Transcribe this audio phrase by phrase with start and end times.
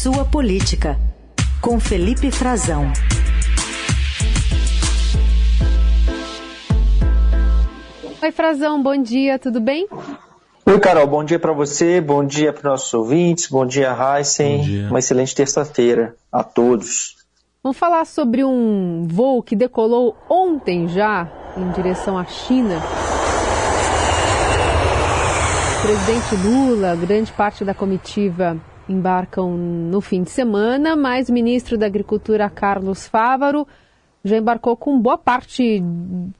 [0.00, 0.96] Sua Política,
[1.60, 2.84] com Felipe Frazão.
[8.22, 9.88] Oi, Frazão, bom dia, tudo bem?
[10.64, 14.86] Oi, Carol, bom dia para você, bom dia para nossos ouvintes, bom dia, Heisen.
[14.86, 17.16] Uma excelente terça-feira a todos.
[17.60, 22.80] Vamos falar sobre um voo que decolou ontem já em direção à China.
[25.76, 28.56] O presidente Lula, grande parte da comitiva
[28.88, 33.66] embarcam no fim de semana, mas o ministro da Agricultura, Carlos Fávaro,
[34.24, 35.82] já embarcou com boa parte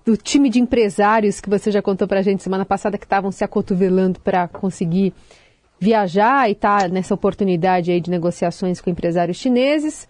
[0.04, 3.30] do time de empresários que você já contou para a gente semana passada que estavam
[3.30, 5.14] se acotovelando para conseguir
[5.78, 10.08] viajar e tá nessa oportunidade aí de negociações com empresários chineses.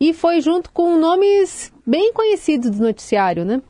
[0.00, 3.60] E foi junto com nomes bem conhecidos do noticiário, né?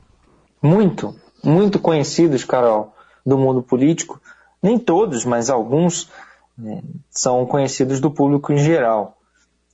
[0.63, 2.95] Muito, muito conhecidos, Carol,
[3.27, 4.21] do mundo político.
[4.63, 6.09] Nem todos, mas alguns
[6.57, 9.17] né, são conhecidos do público em geral.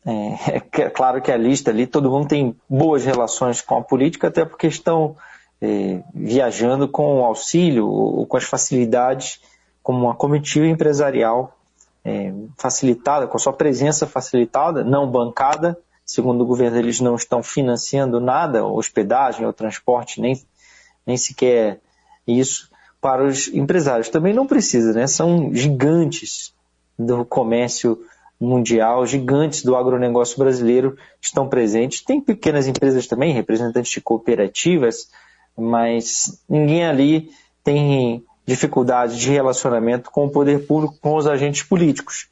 [0.06, 4.28] É, é, claro que a lista ali, todo mundo tem boas relações com a política,
[4.28, 5.16] até porque estão
[5.60, 9.40] é, viajando com o auxílio ou com as facilidades,
[9.82, 11.56] como uma comitiva empresarial
[12.04, 15.76] é, facilitada, com a sua presença facilitada, não bancada.
[16.04, 20.40] Segundo o governo, eles não estão financiando nada, hospedagem ou transporte, nem,
[21.04, 21.80] nem sequer
[22.24, 24.08] isso, para os empresários.
[24.08, 25.08] Também não precisa, né?
[25.08, 26.54] São gigantes
[26.98, 27.98] do comércio
[28.40, 32.02] mundial, gigantes do agronegócio brasileiro estão presentes.
[32.02, 35.08] Tem pequenas empresas também, representantes de cooperativas,
[35.56, 37.30] mas ninguém ali
[37.64, 42.28] tem dificuldade de relacionamento com o poder público, com os agentes políticos.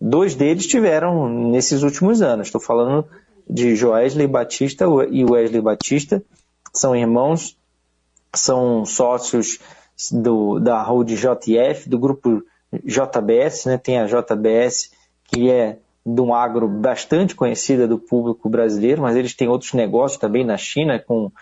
[0.00, 2.48] Dois deles tiveram nesses últimos anos.
[2.48, 3.06] Estou falando
[3.48, 6.22] de Joesley Batista e Wesley Batista,
[6.72, 7.56] são irmãos,
[8.34, 9.60] são sócios
[10.10, 12.42] do, da Road JF, do grupo
[12.84, 13.78] JBS, né?
[13.78, 14.90] tem a JBS
[15.24, 20.20] que é de um agro bastante conhecida do público brasileiro, mas eles têm outros negócios
[20.20, 21.32] também na China, com,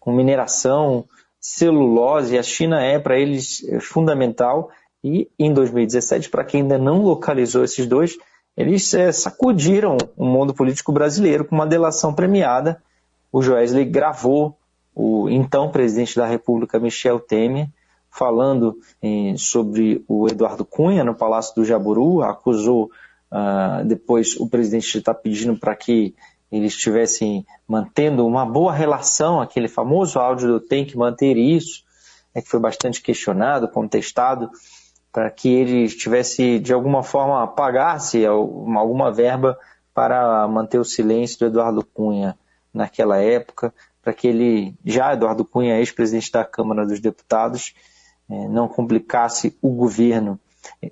[0.00, 1.04] com mineração,
[1.38, 2.38] celulose.
[2.38, 4.70] A China é para eles é fundamental.
[5.04, 8.16] E em 2017, para quem ainda não localizou esses dois,
[8.56, 12.82] eles é, sacudiram o mundo político brasileiro com uma delação premiada.
[13.30, 14.56] O Joesley gravou
[14.94, 17.68] o então presidente da República, Michel Temer,
[18.16, 22.90] falando eh, sobre o Eduardo Cunha no Palácio do Jaburu, acusou
[23.30, 26.14] Uh, depois o presidente está pedindo para que
[26.50, 31.82] eles estivessem mantendo uma boa relação, aquele famoso áudio do tem que manter isso,
[32.34, 34.48] né, que foi bastante questionado, contestado,
[35.12, 39.58] para que ele estivesse de alguma forma pagasse alguma verba
[39.92, 42.38] para manter o silêncio do Eduardo Cunha
[42.72, 47.74] naquela época, para que ele, já Eduardo Cunha, ex-presidente da Câmara dos Deputados,
[48.28, 50.38] não complicasse o governo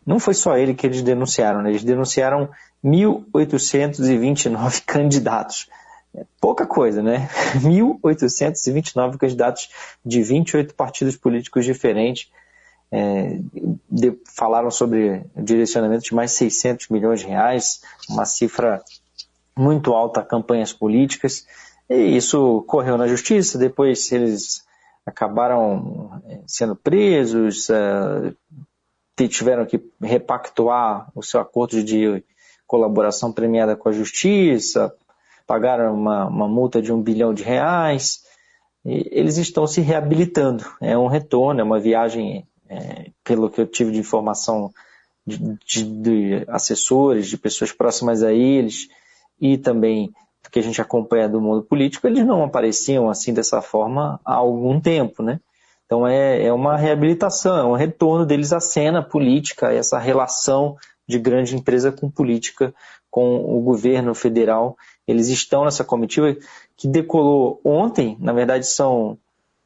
[0.06, 1.70] não foi só ele que eles denunciaram, né?
[1.70, 2.48] eles denunciaram
[2.84, 5.68] 1.829 candidatos.
[6.14, 7.28] É pouca coisa, né?
[7.58, 9.68] 1.829 candidatos
[10.04, 12.28] de 28 partidos políticos diferentes.
[12.92, 13.40] É,
[13.90, 18.84] de, falaram sobre direcionamento de mais 600 milhões de reais, uma cifra
[19.56, 21.44] muito alta a campanhas políticas.
[21.90, 24.62] E isso correu na justiça, depois eles
[25.06, 28.34] acabaram é, sendo presos, é,
[29.28, 32.22] tiveram que repactuar o seu acordo de
[32.66, 34.92] colaboração premiada com a justiça,
[35.46, 38.22] pagaram uma, uma multa de um bilhão de reais.
[38.84, 40.64] eles estão se reabilitando.
[40.80, 44.72] É um retorno, é uma viagem, é, pelo que eu tive de informação
[45.26, 48.88] de, de, de, assessores, de pessoas próximas a eles,
[49.40, 50.12] e também
[50.50, 54.80] que a gente acompanha do mundo político, eles não apareciam assim dessa forma há algum
[54.80, 55.40] tempo, né?
[55.86, 61.18] Então é, é uma reabilitação, é um retorno deles à cena política, essa relação de
[61.18, 62.74] grande empresa com política,
[63.10, 64.76] com o governo federal.
[65.06, 66.34] Eles estão nessa comitiva
[66.76, 69.18] que decolou ontem, na verdade são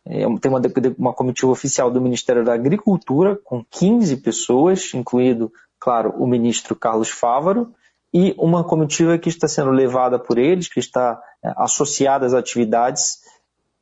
[0.06, 0.60] é, tem uma,
[0.98, 7.10] uma comitiva oficial do Ministério da Agricultura com 15 pessoas, incluído, claro, o ministro Carlos
[7.10, 7.72] Fávaro,
[8.12, 13.18] e uma comitiva que está sendo levada por eles, que está é, associada às atividades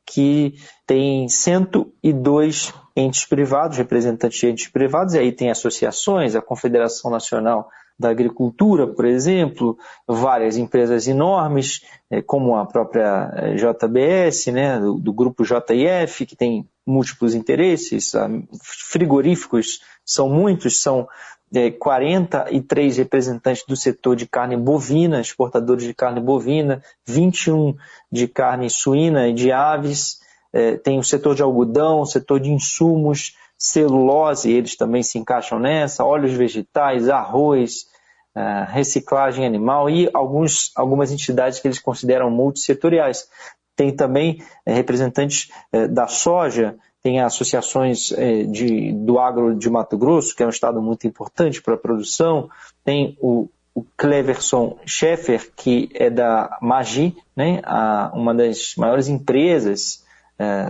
[0.05, 7.11] que tem 102 entes privados, representantes de entes privados, e aí tem associações, a Confederação
[7.11, 7.69] Nacional
[7.99, 9.77] da Agricultura, por exemplo,
[10.07, 11.81] várias empresas enormes,
[12.11, 18.13] eh, como a própria eh, JBS, né, do, do grupo JIF, que tem múltiplos interesses,
[18.61, 21.05] frigoríficos são muitos, são
[21.53, 27.75] é, 43 representantes do setor de carne bovina, exportadores de carne bovina, 21
[28.11, 30.19] de carne suína e de aves,
[30.53, 35.59] é, tem o setor de algodão, o setor de insumos, celulose, eles também se encaixam
[35.59, 37.87] nessa, óleos vegetais, arroz,
[38.35, 43.27] uh, reciclagem animal e alguns, algumas entidades que eles consideram multissetoriais.
[43.75, 46.77] Tem também uh, representantes uh, da soja,
[47.07, 48.13] tem associações
[48.51, 52.49] de, do agro de Mato Grosso, que é um estado muito importante para a produção,
[52.83, 60.05] tem o, o Cleverson Schaeffer, que é da Magi, né, a, uma das maiores empresas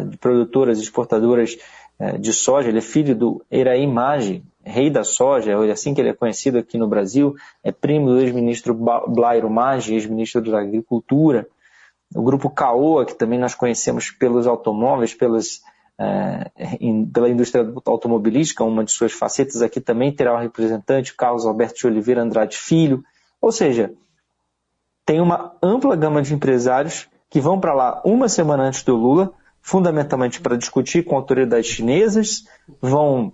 [0.09, 1.57] de produtoras e exportadoras
[2.19, 6.09] de soja, ele é filho do Eraí Magi, rei da soja, é assim que ele
[6.09, 8.75] é conhecido aqui no Brasil, é primo do ex-ministro
[9.07, 11.47] Blairo Maggi, ex-ministro da Agricultura.
[12.15, 15.61] O grupo Caoa, que também nós conhecemos pelos automóveis, pelas,
[15.99, 16.51] é,
[17.11, 21.87] pela indústria automobilística, uma de suas facetas aqui também terá o representante Carlos Alberto de
[21.87, 23.03] Oliveira Andrade Filho.
[23.41, 23.93] Ou seja,
[25.05, 29.33] tem uma ampla gama de empresários que vão para lá uma semana antes do Lula,
[29.61, 32.45] fundamentalmente para discutir com autoridades chinesas,
[32.81, 33.33] vão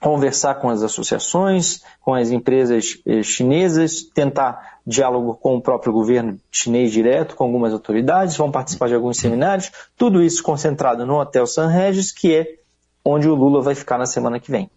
[0.00, 6.38] conversar com as associações, com as empresas eh, chinesas, tentar diálogo com o próprio governo
[6.50, 11.46] chinês direto, com algumas autoridades, vão participar de alguns seminários, tudo isso concentrado no Hotel
[11.46, 12.58] San Regis, que é
[13.04, 14.70] onde o Lula vai ficar na semana que vem.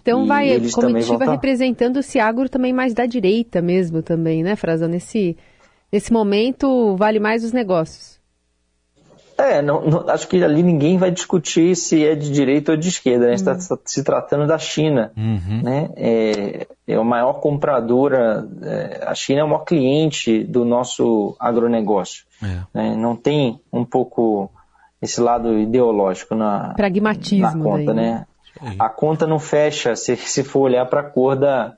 [0.00, 4.88] Então e vai comitiva representando esse agro também mais da direita mesmo também, né, Frazão?
[4.88, 5.36] Nesse,
[5.92, 8.21] nesse momento vale mais os negócios.
[9.38, 12.88] É, não, não, acho que ali ninguém vai discutir se é de direita ou de
[12.88, 13.34] esquerda, né?
[13.34, 13.78] Está uhum.
[13.84, 15.62] se tratando da China, uhum.
[15.62, 15.90] né?
[15.96, 22.24] É, é a maior compradora, é, a China é o maior cliente do nosso agronegócio.
[22.42, 22.60] É.
[22.74, 22.96] Né?
[22.96, 24.50] Não tem um pouco
[25.00, 28.26] esse lado ideológico na, Pragmatismo na conta, daí, né?
[28.60, 28.76] né?
[28.78, 31.74] A conta não fecha se, se for olhar para a cor da,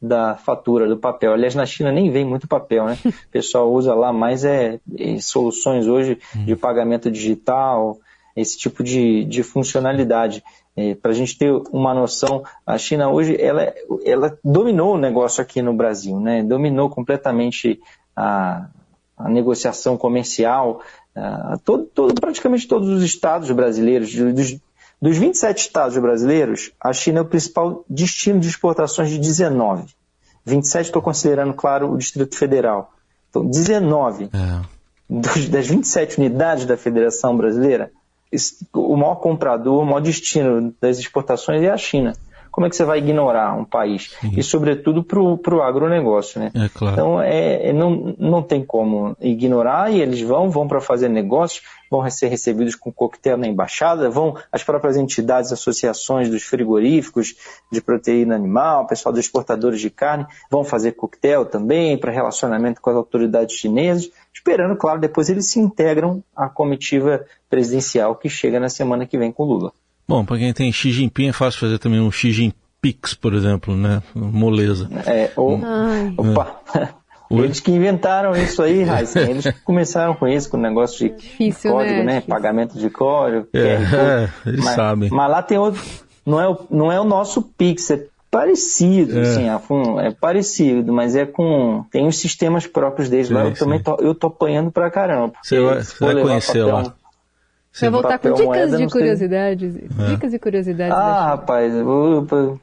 [0.00, 1.32] da fatura, do papel.
[1.32, 2.98] Aliás, na China nem vem muito papel, né?
[3.04, 6.56] O pessoal usa lá mais é, é soluções hoje de hum.
[6.56, 7.98] pagamento digital,
[8.36, 10.42] esse tipo de, de funcionalidade.
[10.76, 13.74] É, Para a gente ter uma noção, a China hoje ela,
[14.04, 16.42] ela dominou o negócio aqui no Brasil, né?
[16.42, 17.80] Dominou completamente
[18.14, 18.68] a,
[19.16, 20.80] a negociação comercial,
[21.14, 24.60] a, todo, todo, praticamente todos os estados brasileiros, dos,
[25.00, 29.86] dos 27 estados brasileiros, a China é o principal destino de exportações de 19.
[30.44, 32.92] 27 estou considerando, claro, o Distrito Federal.
[33.30, 35.48] Então, 19 é.
[35.48, 37.92] das 27 unidades da Federação Brasileira,
[38.72, 42.14] o maior comprador, o maior destino das exportações é a China
[42.58, 44.16] como é que você vai ignorar um país?
[44.20, 44.32] Sim.
[44.36, 46.40] E, sobretudo, para o agronegócio.
[46.40, 46.50] Né?
[46.52, 46.92] É, claro.
[46.92, 51.62] Então, é, é, não, não tem como ignorar e eles vão, vão para fazer negócios,
[51.88, 57.36] vão ser recebidos com coquetel na embaixada, vão as próprias entidades, associações dos frigoríficos
[57.70, 62.90] de proteína animal, pessoal dos exportadores de carne, vão fazer coquetel também para relacionamento com
[62.90, 68.68] as autoridades chinesas, esperando, claro, depois eles se integram à comitiva presidencial que chega na
[68.68, 69.72] semana que vem com Lula.
[70.08, 73.76] Bom, para quem tem Xi Jinping é fácil fazer também um Xi Jinpix, por exemplo,
[73.76, 74.02] né?
[74.14, 74.88] Moleza.
[75.06, 75.60] É, ou,
[76.16, 76.88] opa, é.
[77.30, 79.20] Eles que inventaram isso aí, Raíssa.
[79.28, 82.04] Eles que começaram com isso, com o negócio de Difícil, código, né?
[82.04, 82.20] né?
[82.22, 83.46] Pagamento de código.
[83.52, 85.10] É, é eles mas, sabem.
[85.10, 85.82] Mas lá tem outro.
[86.24, 89.22] Não é o, não é o nosso Pix, é parecido, é.
[89.22, 89.46] assim,
[90.00, 91.84] é parecido, mas é com.
[91.90, 93.44] Tem os sistemas próprios deles sim, lá.
[93.44, 93.64] Eu sim.
[93.64, 95.34] também tô, eu tô apanhando pra caramba.
[95.42, 96.94] Você vai, vai conhecer papel, lá.
[97.80, 99.76] Vai voltar com dicas de curiosidades.
[99.76, 100.06] É.
[100.06, 100.94] Dicas e curiosidades.
[100.94, 101.72] Ah, rapaz,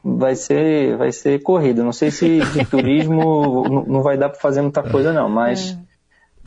[0.03, 1.83] vai ser, vai ser corrido.
[1.83, 5.71] Não sei se de turismo não vai dar para fazer muita coisa, não, mas.
[5.71, 5.85] É.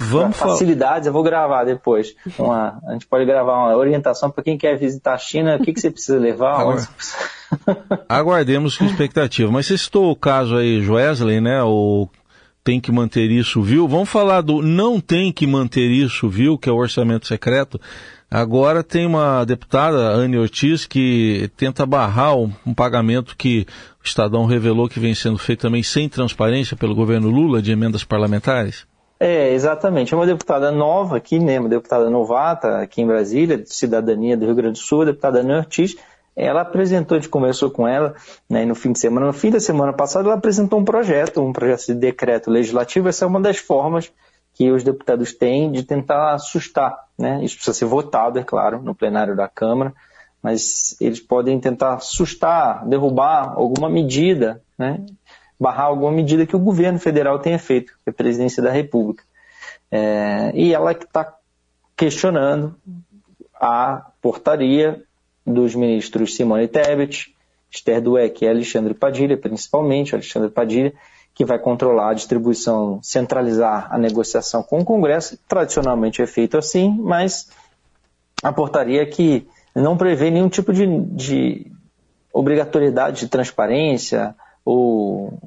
[0.01, 2.15] Vamos facilidades, eu vou gravar depois.
[2.39, 5.73] Uma, a gente pode gravar uma orientação para quem quer visitar a China, o que,
[5.73, 6.61] que você precisa levar.
[6.61, 6.89] Agora,
[8.09, 9.51] aguardemos com expectativa.
[9.51, 11.65] Mas você citou o caso aí, Joesley, né?
[11.65, 12.09] O
[12.69, 13.89] tem que manter isso, viu?
[13.89, 16.59] Vamos falar do não tem que manter isso, viu?
[16.59, 17.81] Que é o orçamento secreto.
[18.31, 23.67] Agora tem uma deputada, Anne Ortiz, que tenta barrar um, um, pagamento que
[24.03, 28.05] o Estadão revelou que vem sendo feito também sem transparência pelo governo Lula de emendas
[28.05, 28.87] parlamentares.
[29.19, 30.13] É, exatamente.
[30.13, 34.45] É uma deputada nova aqui, né, uma deputada novata aqui em Brasília, de cidadania do
[34.45, 35.97] Rio Grande do Sul, a deputada Anne Ortiz.
[36.37, 38.15] Ela apresentou, a gente conversou com ela
[38.49, 39.27] né, no fim de semana.
[39.27, 43.09] No fim da semana passada, ela apresentou um projeto, um projeto de decreto legislativo.
[43.09, 44.13] Essa é uma das formas
[44.59, 47.05] que os deputados têm de tentar assustar.
[47.17, 47.45] Né?
[47.45, 49.95] Isso precisa ser votado, é claro, no plenário da Câmara,
[50.43, 55.07] mas eles podem tentar assustar, derrubar alguma medida, né?
[55.61, 59.23] barrar alguma medida que o governo federal tenha feito, que é a presidência da República.
[59.93, 61.37] É, e ela que está
[61.97, 62.75] questionando
[63.55, 65.05] a portaria
[65.47, 67.33] dos ministros Simone Tebet,
[67.71, 70.93] Esther Dueck e Alexandre Padilha, principalmente Alexandre Padilha,
[71.39, 75.39] que vai controlar a distribuição, centralizar a negociação com o Congresso.
[75.47, 77.49] Tradicionalmente é feito assim, mas
[78.43, 81.71] a portaria que não prevê nenhum tipo de, de
[82.33, 85.39] obrigatoriedade de transparência ou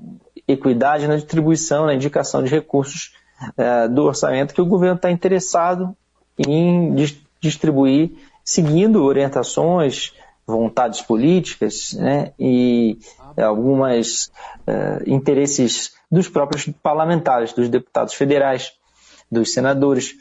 [0.48, 3.14] equidade na distribuição, na indicação de recursos
[3.58, 5.94] é, do orçamento que o governo está interessado
[6.38, 6.96] em
[7.42, 8.12] distribuir,
[8.46, 10.14] seguindo orientações,
[10.48, 12.98] vontades políticas né, e
[13.38, 14.32] algumas
[14.66, 18.74] é, interesses dos próprios parlamentares, dos deputados federais,
[19.32, 20.16] dos senadores.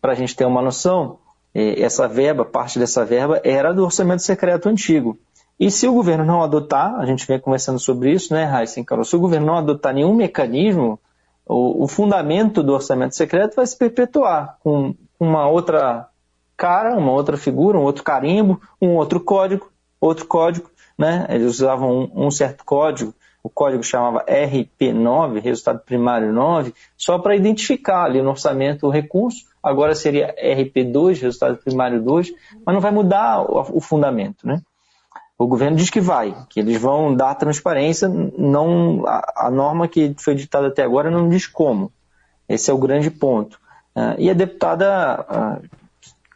[0.00, 1.18] Para a gente ter uma noção,
[1.54, 5.18] é, essa verba, parte dessa verba, era do orçamento secreto antigo.
[5.58, 9.04] E se o governo não adotar, a gente vem conversando sobre isso, né, Raíssa Carol,
[9.04, 10.98] se o governo não adotar nenhum mecanismo,
[11.46, 16.08] o, o, fundamento do orçamento secreto vai se perpetuar com uma outra
[16.56, 21.26] cara, uma outra figura, um outro carimbo, um outro código, outro código, né?
[21.28, 27.36] Eles usavam um, um certo código, o código chamava RP9, resultado primário 9, só para
[27.36, 32.32] identificar ali no orçamento o recurso, agora seria RP2, resultado primário 2,
[32.64, 34.62] mas não vai mudar o, o fundamento, né?
[35.36, 40.14] O governo diz que vai, que eles vão dar transparência, não a, a norma que
[40.16, 41.92] foi ditada até agora não diz como.
[42.48, 43.58] Esse é o grande ponto.
[43.96, 45.68] Uh, e a deputada, uh,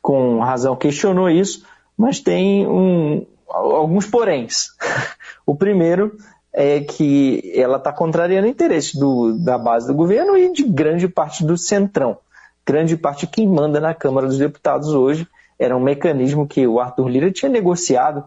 [0.03, 1.65] com razão, questionou isso,
[1.97, 4.69] mas tem um, alguns poréns.
[5.47, 6.17] o primeiro
[6.53, 11.45] é que ela está contrariando interesses do, da base do governo e de grande parte
[11.45, 12.19] do centrão.
[12.67, 15.27] Grande parte quem manda na Câmara dos Deputados hoje
[15.59, 18.25] era um mecanismo que o Arthur Lira tinha negociado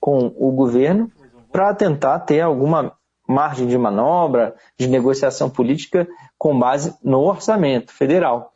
[0.00, 1.10] com o governo
[1.50, 2.92] para tentar ter alguma
[3.26, 6.06] margem de manobra, de negociação política
[6.38, 8.52] com base no orçamento federal.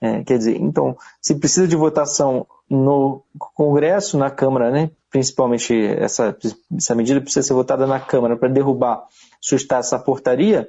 [0.00, 6.36] É, quer dizer, então, se precisa de votação no Congresso, na Câmara, né, principalmente essa,
[6.76, 9.06] essa medida precisa ser votada na Câmara para derrubar,
[9.40, 10.68] sustar essa portaria,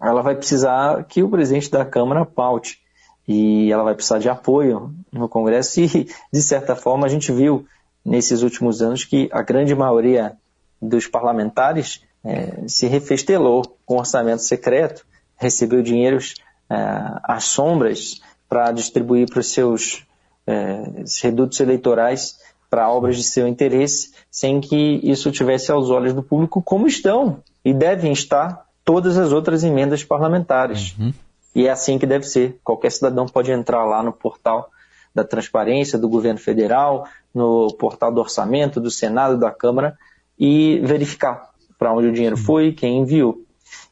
[0.00, 2.80] ela vai precisar que o presidente da Câmara paute.
[3.28, 7.66] E ela vai precisar de apoio no Congresso e, de certa forma, a gente viu
[8.02, 10.32] nesses últimos anos que a grande maioria
[10.80, 15.04] dos parlamentares é, se refestelou com orçamento secreto,
[15.36, 16.36] recebeu dinheiros
[16.70, 16.74] é,
[17.22, 20.06] às sombras para distribuir para os seus
[20.46, 22.40] é, redutos eleitorais
[22.72, 27.42] para obras de seu interesse, sem que isso tivesse aos olhos do público, como estão
[27.62, 30.96] e devem estar todas as outras emendas parlamentares.
[30.98, 31.12] Uhum.
[31.54, 32.58] E é assim que deve ser.
[32.64, 34.70] Qualquer cidadão pode entrar lá no portal
[35.14, 39.98] da transparência do governo federal, no portal do orçamento, do Senado, da Câmara
[40.38, 43.38] e verificar para onde o dinheiro foi, quem enviou.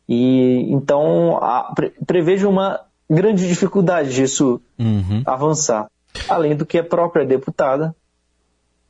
[0.08, 5.22] E então a, pre, prevejo uma grande dificuldade disso uhum.
[5.26, 5.86] avançar.
[6.26, 7.94] Além do que a própria deputada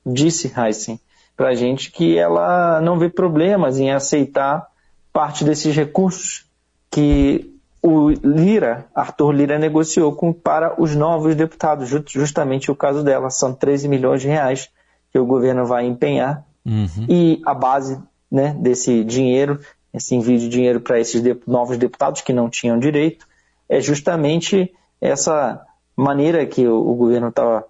[0.04, 1.00] disse, Heisen,
[1.37, 4.66] para a gente que ela não vê problemas em aceitar
[5.12, 6.45] parte desses recursos
[6.90, 7.50] que
[7.83, 13.30] o Lira, Arthur Lira, negociou com, para os novos deputados, justamente o caso dela.
[13.30, 14.69] São 13 milhões de reais
[15.11, 16.45] que o governo vai empenhar.
[16.64, 17.07] Uhum.
[17.09, 17.99] E a base
[18.30, 19.59] né, desse dinheiro,
[19.95, 23.26] esse envio de dinheiro para esses de, novos deputados que não tinham direito,
[23.69, 25.64] é justamente essa
[25.97, 27.64] maneira que o, o governo estava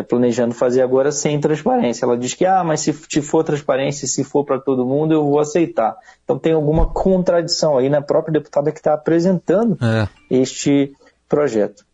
[0.00, 2.06] planejando fazer agora sem transparência.
[2.06, 5.24] Ela diz que, ah, mas se, se for transparência, se for para todo mundo, eu
[5.24, 5.96] vou aceitar.
[6.24, 10.08] Então tem alguma contradição aí na própria deputada que está apresentando é.
[10.30, 10.92] este
[11.28, 11.84] projeto.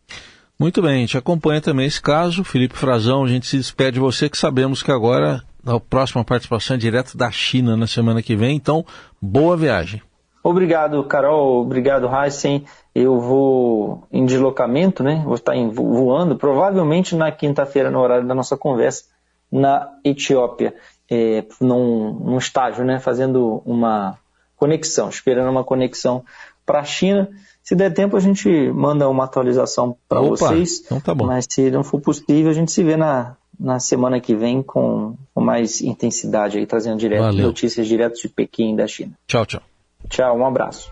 [0.59, 2.43] Muito bem, a gente acompanha também esse caso.
[2.43, 6.75] Felipe Frazão, a gente se despede de você, que sabemos que agora a próxima participação
[6.75, 8.55] é direto da China na semana que vem.
[8.55, 8.85] Então,
[9.21, 10.01] boa viagem.
[10.43, 11.61] Obrigado, Carol.
[11.61, 12.65] Obrigado, Heisen.
[12.95, 15.21] Eu vou em deslocamento, né?
[15.25, 19.05] Vou estar voando, provavelmente na quinta-feira, no horário da nossa conversa,
[19.51, 20.73] na Etiópia,
[21.09, 22.99] é, num, num estágio, né?
[22.99, 24.17] Fazendo uma
[24.55, 26.23] conexão, esperando uma conexão
[26.65, 27.29] para a China.
[27.63, 30.81] Se der tempo, a gente manda uma atualização para vocês.
[30.85, 31.25] Então tá bom.
[31.25, 35.15] Mas se não for possível, a gente se vê na, na semana que vem com,
[35.33, 39.13] com mais intensidade aí, trazendo direto, notícias direto de Pequim da China.
[39.27, 39.61] Tchau, tchau.
[40.07, 40.91] Tchau, um abraço.